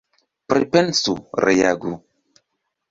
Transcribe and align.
Pripensu, 0.53 1.15
reagu. 1.47 1.95